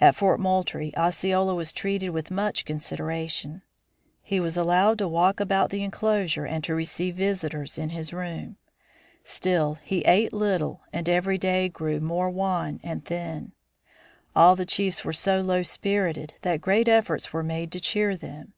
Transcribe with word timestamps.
At 0.00 0.16
Fort 0.16 0.40
Moultrie, 0.40 0.92
Osceola 0.96 1.54
was 1.54 1.72
treated 1.72 2.10
with 2.10 2.32
much 2.32 2.64
consideration; 2.64 3.62
he 4.20 4.40
was 4.40 4.56
allowed 4.56 4.98
to 4.98 5.06
walk 5.06 5.38
about 5.38 5.70
the 5.70 5.84
enclosure 5.84 6.44
and 6.44 6.64
to 6.64 6.74
receive 6.74 7.14
visitors 7.14 7.78
in 7.78 7.90
his 7.90 8.12
room. 8.12 8.56
Still 9.22 9.78
he 9.84 10.00
ate 10.00 10.32
little 10.32 10.80
and 10.92 11.08
every 11.08 11.38
day 11.38 11.68
grew 11.68 12.00
more 12.00 12.28
wan 12.28 12.80
and 12.82 13.04
thin. 13.04 13.52
All 14.34 14.56
the 14.56 14.66
chiefs 14.66 15.04
were 15.04 15.12
so 15.12 15.40
low 15.42 15.62
spirited 15.62 16.34
that 16.42 16.60
great 16.60 16.88
efforts 16.88 17.32
were 17.32 17.44
made 17.44 17.70
to 17.70 17.78
cheer 17.78 18.16
them. 18.16 18.54